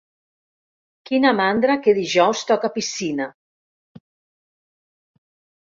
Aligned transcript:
Quina 1.09 1.33
mandra 1.41 1.75
que 1.83 1.95
dijous 1.99 2.41
toca 2.53 2.73
piscina. 2.79 3.31